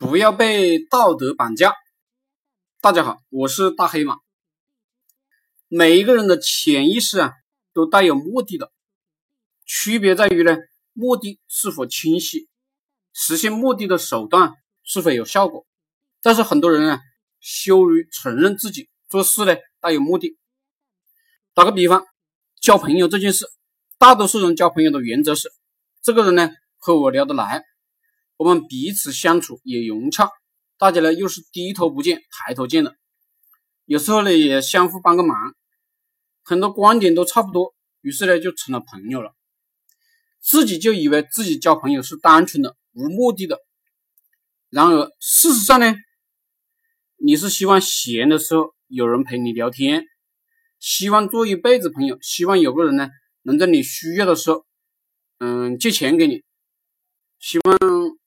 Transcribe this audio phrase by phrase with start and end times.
[0.00, 1.74] 不要被道德绑架。
[2.80, 4.16] 大家好，我是大黑马。
[5.68, 7.34] 每一个人的潜意识啊，
[7.74, 8.72] 都带有目的的，
[9.66, 10.56] 区别在于呢，
[10.94, 12.48] 目的是否清晰，
[13.12, 14.54] 实现目的的手段
[14.84, 15.66] 是否有效果。
[16.22, 17.00] 但是很多人啊，
[17.38, 20.38] 羞于承认自己做事呢带有目的。
[21.52, 22.06] 打个比方，
[22.58, 23.44] 交朋友这件事，
[23.98, 25.52] 大多数人交朋友的原则是，
[26.00, 27.66] 这个人呢和我聊得来。
[28.40, 30.30] 我们彼此相处也融洽，
[30.78, 32.96] 大家呢又是低头不见抬头见的，
[33.84, 35.54] 有时候呢也相互帮个忙，
[36.42, 39.34] 很多观点都差不多，于是呢就成了朋友了。
[40.40, 43.58] 自己就以为自己交朋友是单纯的、无目的的，
[44.70, 45.94] 然而事实上呢，
[47.18, 50.06] 你是希望闲的时候有人陪你聊天，
[50.78, 53.10] 希望做一辈子朋友，希望有个人呢
[53.42, 54.64] 能在你需要的时候，
[55.40, 56.42] 嗯，借钱给你。
[57.40, 57.78] 希望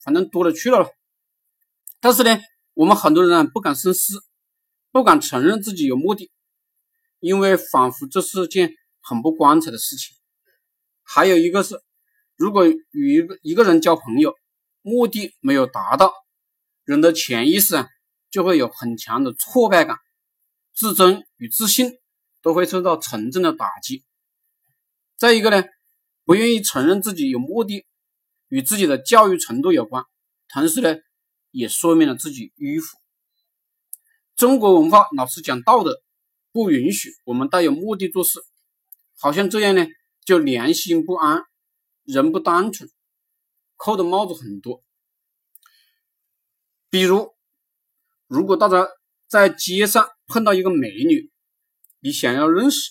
[0.00, 0.90] 反正多了去了，
[2.00, 2.40] 但是呢，
[2.72, 4.24] 我们很多人不敢深思，
[4.90, 6.32] 不敢承认自己有目的，
[7.20, 8.72] 因为仿佛这是件
[9.02, 10.16] 很不光彩的事情。
[11.02, 11.82] 还有一个是，
[12.36, 14.34] 如果与一个一个人交朋友，
[14.80, 16.14] 目的没有达到，
[16.84, 17.86] 人的潜意识啊
[18.30, 19.98] 就会有很强的挫败感，
[20.74, 21.98] 自尊与自信
[22.40, 24.04] 都会受到沉重的打击。
[25.18, 25.62] 再一个呢，
[26.24, 27.84] 不愿意承认自己有目的。
[28.52, 30.04] 与自己的教育程度有关，
[30.46, 30.98] 同时呢，
[31.52, 32.98] 也说明了自己迂腐。
[34.36, 36.02] 中国文化老是讲道德，
[36.52, 38.44] 不允许我们带有目的做事，
[39.16, 39.86] 好像这样呢，
[40.26, 41.44] 就良心不安，
[42.04, 42.90] 人不单纯，
[43.76, 44.84] 扣的帽子很多。
[46.90, 47.34] 比如，
[48.26, 48.86] 如果大家
[49.28, 51.32] 在街上碰到一个美女，
[52.00, 52.90] 你想要认识，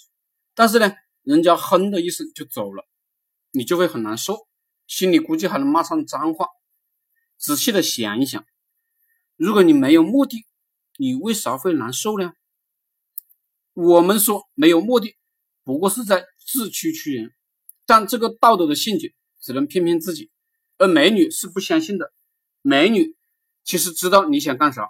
[0.55, 2.83] 但是呢，人家哼的一声就走了，
[3.51, 4.47] 你就会很难受。
[4.91, 6.49] 心里估计还能骂上脏话。
[7.37, 8.45] 仔细的想一想，
[9.37, 10.45] 如果你没有目的，
[10.97, 12.33] 你为啥会难受呢？
[13.71, 15.15] 我们说没有目的，
[15.63, 17.33] 不过是在自欺欺人。
[17.85, 20.29] 但这个道德的陷阱只能骗骗自己，
[20.77, 22.11] 而美女是不相信的。
[22.61, 23.15] 美女
[23.63, 24.89] 其实知道你想干啥。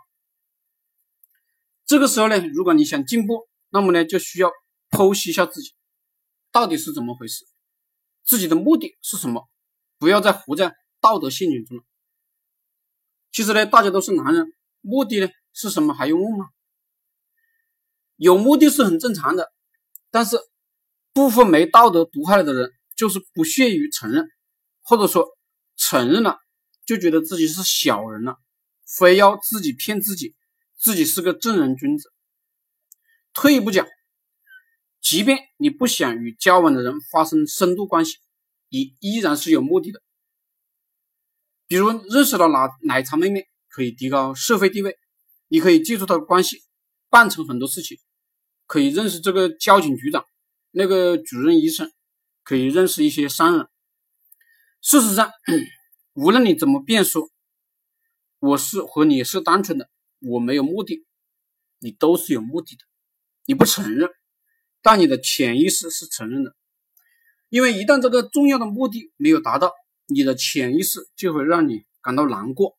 [1.86, 4.52] 这个时候呢，如果你想进步，那么呢，就需要
[4.90, 5.74] 剖析一下自己
[6.52, 7.46] 到底是怎么回事，
[8.24, 9.48] 自己的目的是什么。
[10.02, 11.84] 不要再活在道德陷阱中了。
[13.32, 14.52] 其实呢，大家都是男人，
[14.82, 16.48] 目的呢是什么还用问吗？
[18.16, 19.52] 有目的是很正常的，
[20.10, 20.40] 但是
[21.14, 24.28] 部分没道德毒害的人，就是不屑于承认，
[24.82, 25.38] 或者说
[25.78, 26.40] 承认了
[26.84, 28.38] 就觉得自己是小人了，
[28.98, 30.36] 非要自己骗自己，
[30.80, 32.12] 自己是个正人君子。
[33.34, 33.86] 退一步讲，
[35.00, 38.18] 即便你不想与交往的人发生深度关系。
[38.74, 40.02] 你依然是有目的的，
[41.68, 44.98] 比如认识了奶奶茶妹妹，可以提高社会地位，
[45.50, 46.64] 你可以借助她的关系
[47.10, 47.98] 办成很多事情，
[48.66, 50.26] 可以认识这个交警局长，
[50.72, 51.92] 那个主任医生，
[52.44, 53.68] 可以认识一些商人。
[54.80, 55.30] 事实上，
[56.14, 57.30] 无论你怎么辩说，
[58.40, 59.90] 我是和你是单纯的，
[60.20, 61.06] 我没有目的，
[61.80, 62.86] 你都是有目的的，
[63.48, 64.10] 你不承认，
[64.82, 66.56] 但你的潜意识是承认的。
[67.52, 69.74] 因为一旦这个重要的目的没有达到，
[70.08, 72.78] 你的潜意识就会让你感到难过。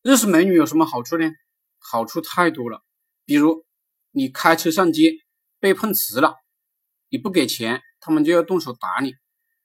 [0.00, 1.30] 认识美女有什么好处呢？
[1.78, 2.82] 好处太多了。
[3.26, 3.66] 比如
[4.12, 5.12] 你开车上街
[5.58, 6.36] 被碰瓷了，
[7.10, 9.12] 你不给钱，他们就要动手打你。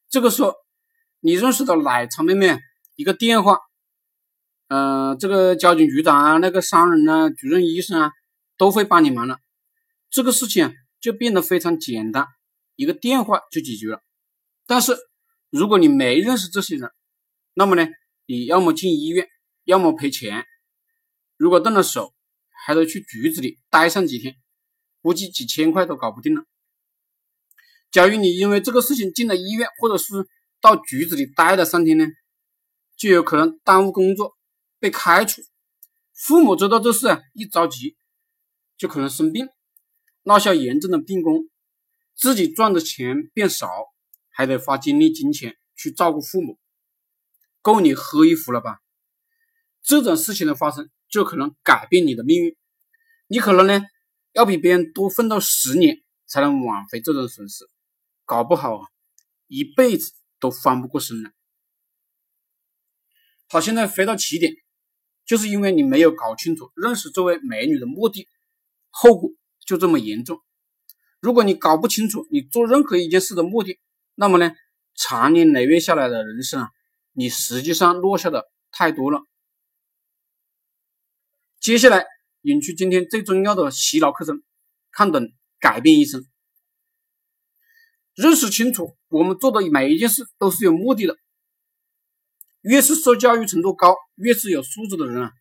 [0.09, 0.56] 这个时候，
[1.22, 2.59] 你认识的奶茶妹妹
[2.97, 3.59] 一个电话，
[4.68, 8.12] 嗯，这个交警局长啊，那个商人啊，主任医生啊，
[8.57, 9.40] 都会帮你忙了。
[10.09, 10.75] 这个事情。
[11.06, 12.26] 就变得非常简单，
[12.76, 14.02] 一个电话就解决了。
[14.66, 14.98] 但是
[15.52, 16.90] 如果你没认识这些人，
[17.54, 17.88] 那么呢，
[18.26, 19.28] 你要么进医院，
[19.66, 20.44] 要么赔钱。
[21.38, 22.12] 如果动了手，
[22.50, 24.36] 还得去局子里待上几天，
[25.04, 26.44] 估计几千块都搞不定了。
[27.92, 30.28] 假如你因为这个事情进了医院，或者是
[30.60, 32.08] 到局子里待了三天呢，
[32.98, 34.36] 就有可能耽误工作，
[34.80, 35.44] 被开除。
[36.16, 37.96] 父母知道这事啊，一着急
[38.75, 39.48] 就可能生病。
[40.25, 41.51] 落下严重的病功，
[42.16, 43.69] 自己赚的钱变少，
[44.30, 46.57] 还得花精力金钱去照顾父母，
[47.62, 48.81] 够你喝一壶了吧？
[49.83, 52.57] 这种事情的发生，就可能改变你的命运。
[53.27, 53.86] 你可能呢，
[54.33, 57.69] 要比别人多奋斗十年，才能挽回这种损失，
[58.25, 58.88] 搞不好啊，
[59.45, 61.31] 一辈子都翻不过身来。
[63.48, 64.56] 好，现在回到起点，
[65.24, 68.27] 就是因为你没有搞清楚认识这位美女的目的，
[68.89, 69.30] 后果。
[69.65, 70.41] 就这么严重。
[71.19, 73.79] 如果你搞不清楚你做任何一件事的目的，
[74.13, 74.51] 那么呢，
[74.94, 76.69] 长年累月下来的人生啊，
[77.13, 79.21] 你实际上落下的太多了。
[81.59, 82.06] 接下来
[82.41, 84.44] 引出今天最重要的洗脑课程：
[84.91, 86.25] 看懂，改变一生。
[88.13, 91.17] 认识清楚，我们做的每一件事都是有目的的。
[92.62, 95.31] 越是受教育程度高、越是有素质的人啊，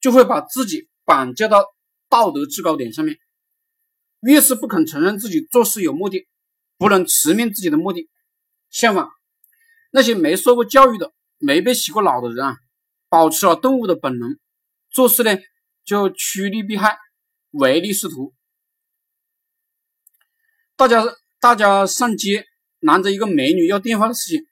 [0.00, 1.64] 就会把自己绑架到
[2.08, 3.18] 道德制高点上面。
[4.20, 6.26] 越是不肯承认自己做事有目的，
[6.78, 8.08] 不能直面自己的目的。
[8.70, 9.08] 相反，
[9.90, 12.56] 那些没受过教育的、没被洗过脑的人啊，
[13.08, 14.38] 保持了动物的本能，
[14.90, 15.36] 做事呢。
[15.82, 16.98] 就趋利避害，
[17.50, 18.32] 唯利是图。
[20.76, 21.02] 大家
[21.40, 22.46] 大家上街
[22.78, 24.46] 拦着一个美女要电话的事情，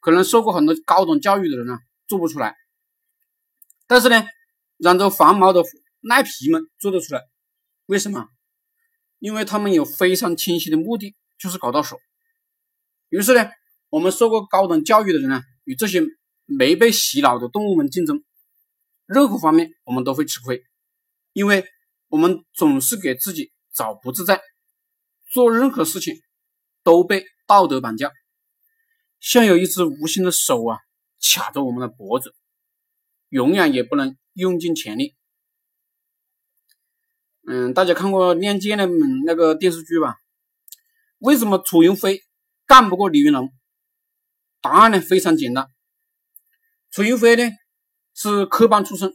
[0.00, 2.54] 可能受过很多高等教育的人呢做不出来，
[3.86, 4.24] 但是呢，
[4.78, 5.62] 染着黄毛的
[6.00, 7.24] 赖皮们做得出来。
[7.86, 8.28] 为什么？
[9.18, 11.98] 因为他们有非常清晰的目的，就是搞到手。
[13.08, 13.50] 于是呢，
[13.88, 16.02] 我们受过高等教育的人呢，与这些
[16.44, 18.22] 没被洗脑的动物们竞争。
[19.06, 20.62] 任何方面我们都会吃亏，
[21.32, 21.64] 因为
[22.08, 24.40] 我们总是给自己找不自在，
[25.30, 26.16] 做任何事情
[26.82, 28.10] 都被道德绑架，
[29.20, 30.78] 像有一只无形的手啊
[31.20, 32.34] 卡着我们的脖子，
[33.28, 35.14] 永远也不能用尽全力。
[37.48, 38.86] 嗯，大家看过《亮剑》的
[39.24, 40.16] 那个电视剧吧？
[41.18, 42.22] 为什么楚云飞
[42.66, 43.52] 干不过李云龙？
[44.60, 45.68] 答案呢非常简单，
[46.90, 47.50] 楚云飞呢。
[48.18, 49.12] 是科班出身，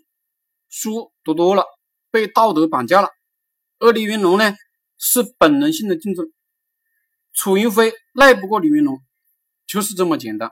[0.70, 1.66] 书读多了，
[2.12, 3.10] 被道德绑架了。
[3.80, 4.54] 而李云龙呢，
[5.00, 6.32] 是本能性的竞争。
[7.34, 9.02] 楚云飞耐不过李云龙，
[9.66, 10.52] 就是这么简单。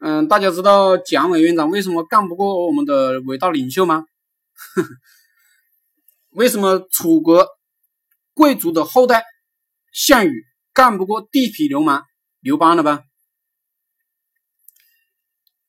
[0.00, 4.04] 嗯，大家知道蒋委员长为什么干不过我们的伟大领袖吗？
[4.74, 4.88] 呵 呵
[6.34, 7.46] 为什么楚国
[8.32, 9.22] 贵族的后代
[9.92, 12.04] 项羽干不过地痞流氓
[12.40, 13.04] 刘邦了吧？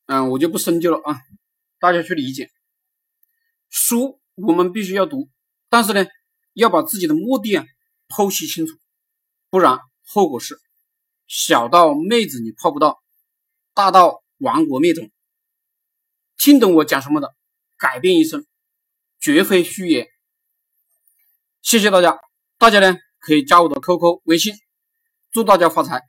[0.07, 1.21] 嗯，我就不深究了啊，
[1.79, 2.49] 大家去理解。
[3.69, 5.29] 书我们必须要读，
[5.69, 6.07] 但是呢，
[6.53, 7.63] 要把自己的目的啊
[8.07, 8.75] 剖析清楚，
[9.51, 10.59] 不然后果是
[11.27, 13.03] 小到妹子你泡不到，
[13.75, 15.11] 大到亡国灭种。
[16.37, 17.35] 听懂我讲什么的，
[17.77, 18.47] 改变一生，
[19.19, 20.07] 绝非虚言。
[21.65, 22.15] 谢谢大家，
[22.59, 24.53] 大家呢可以加我的 QQ 微信，
[25.31, 25.99] 祝大家发财。